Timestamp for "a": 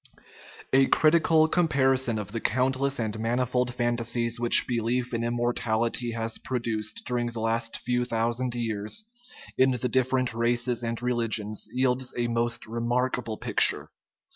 0.73-0.87, 12.17-12.25